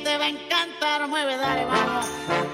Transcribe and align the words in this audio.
te 0.00 0.18
va 0.18 0.24
a 0.24 0.28
encantar. 0.28 1.08
Mueve, 1.08 1.36
dale, 1.36 1.64
vamos. 1.64 2.47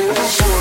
Keep 0.00 0.16
coming 0.16 0.59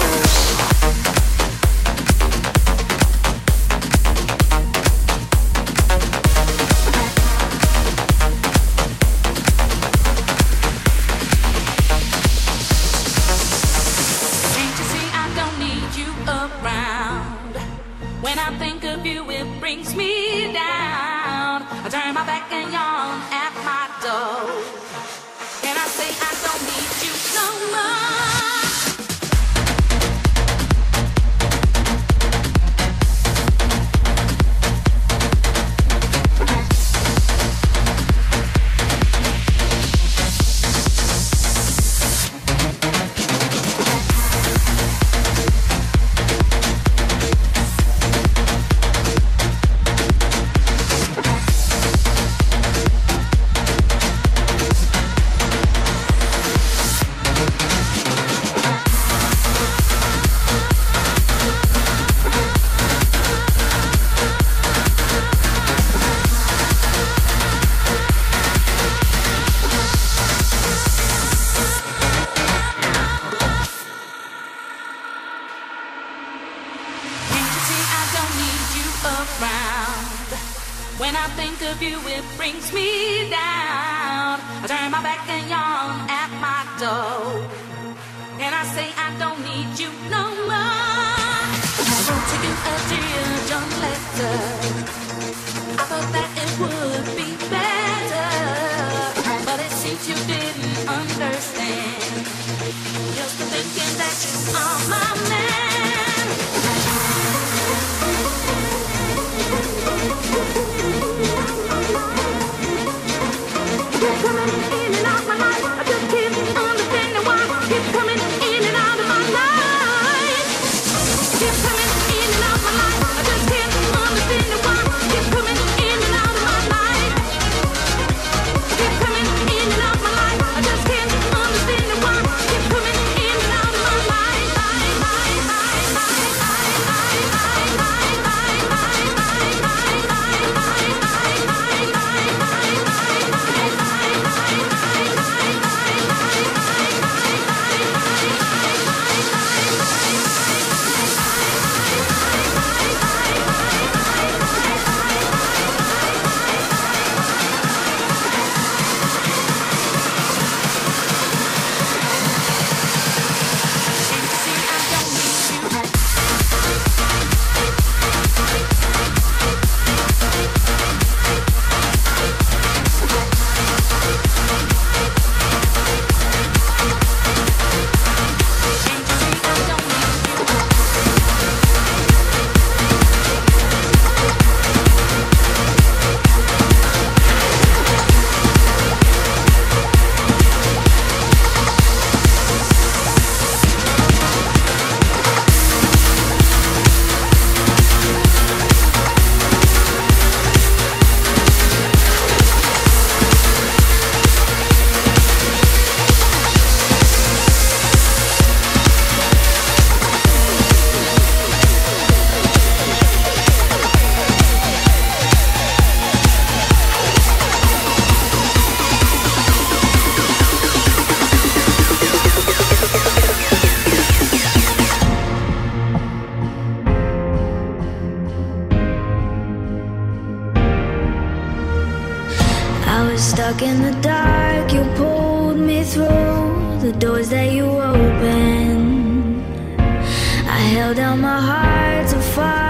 In 233.62 233.82
the 233.82 233.92
dark, 234.02 234.72
you 234.72 234.84
pulled 234.96 235.58
me 235.58 235.84
through 235.84 236.80
the 236.80 236.94
doors 236.98 237.30
that 237.30 237.52
you 237.52 237.66
opened. 237.66 239.44
I 239.78 240.60
held 240.76 240.98
out 240.98 241.18
my 241.18 241.42
heart 241.42 242.08
to 242.08 242.20
fight. 242.22 242.69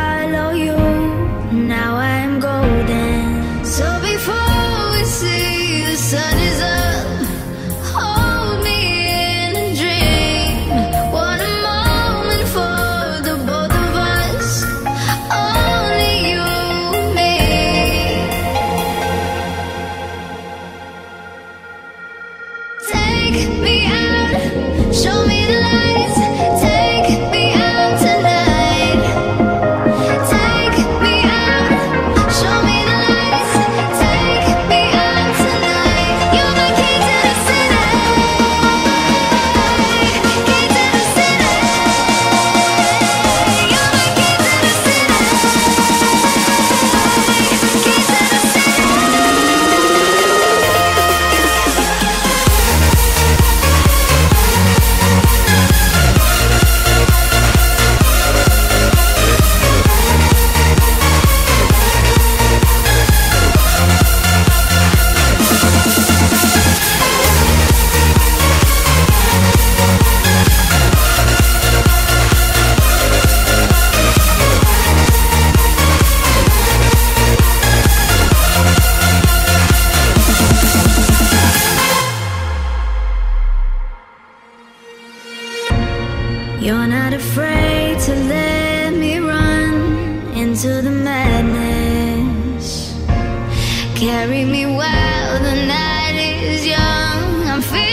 Carry 94.30 94.46
me 94.46 94.64
while 94.68 95.40
the 95.42 95.56
night 95.66 96.14
is 96.44 96.64
young. 96.64 97.48
I'm 97.48 97.64
feeling. 97.64 97.89